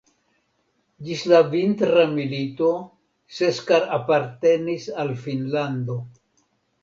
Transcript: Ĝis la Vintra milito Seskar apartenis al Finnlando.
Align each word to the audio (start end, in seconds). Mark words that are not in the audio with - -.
Ĝis 1.07 1.25
la 1.31 1.41
Vintra 1.49 2.05
milito 2.13 2.71
Seskar 3.41 3.85
apartenis 3.99 4.87
al 5.03 5.11
Finnlando. 5.27 5.99